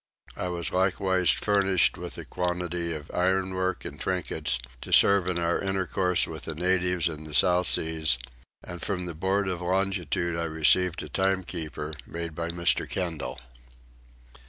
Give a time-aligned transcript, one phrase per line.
[0.35, 5.59] I was likewise furnished with a quantity of ironwork and trinkets to serve in our
[5.59, 8.17] intercourse with the natives in the South Seas:
[8.63, 12.89] and from the board of Longitude I received a timekeeper, made by Mr.
[12.89, 13.39] Kendal.